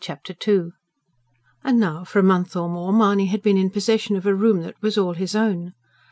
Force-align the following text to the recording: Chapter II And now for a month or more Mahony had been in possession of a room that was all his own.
Chapter 0.03 0.33
II 0.47 0.71
And 1.63 1.79
now 1.79 2.03
for 2.05 2.17
a 2.17 2.23
month 2.23 2.55
or 2.55 2.67
more 2.67 2.91
Mahony 2.91 3.27
had 3.27 3.43
been 3.43 3.55
in 3.59 3.69
possession 3.69 4.15
of 4.15 4.25
a 4.25 4.33
room 4.33 4.61
that 4.63 4.81
was 4.81 4.97
all 4.97 5.13
his 5.13 5.35
own. 5.35 5.75